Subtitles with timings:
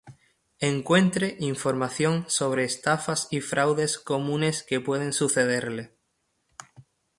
[0.61, 5.95] Encuentre información sobre estafas y fraudes comunes que pueden sucederle.